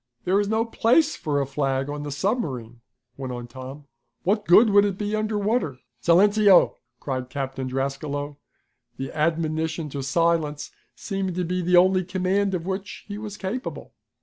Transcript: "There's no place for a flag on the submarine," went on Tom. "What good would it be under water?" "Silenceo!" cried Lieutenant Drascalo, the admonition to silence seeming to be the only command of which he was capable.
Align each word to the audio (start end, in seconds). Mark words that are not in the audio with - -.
"There's 0.23 0.47
no 0.47 0.65
place 0.65 1.15
for 1.15 1.39
a 1.39 1.45
flag 1.45 1.87
on 1.87 2.01
the 2.01 2.11
submarine," 2.11 2.81
went 3.17 3.31
on 3.31 3.45
Tom. 3.45 3.85
"What 4.23 4.47
good 4.47 4.71
would 4.71 4.83
it 4.83 4.97
be 4.97 5.15
under 5.15 5.37
water?" 5.37 5.77
"Silenceo!" 6.01 6.73
cried 6.99 7.25
Lieutenant 7.25 7.69
Drascalo, 7.69 8.39
the 8.97 9.11
admonition 9.15 9.89
to 9.89 10.01
silence 10.01 10.71
seeming 10.95 11.35
to 11.35 11.43
be 11.45 11.61
the 11.61 11.77
only 11.77 12.03
command 12.03 12.55
of 12.55 12.65
which 12.65 13.05
he 13.07 13.19
was 13.19 13.37
capable. 13.37 13.93